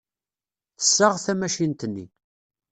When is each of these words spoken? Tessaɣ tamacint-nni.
Tessaɣ 0.77 1.13
tamacint-nni. 1.23 2.05